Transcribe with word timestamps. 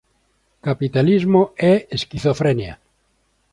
Capitalismo 0.67 1.41
e 1.71 1.73
esquizofrenia". 1.97 2.73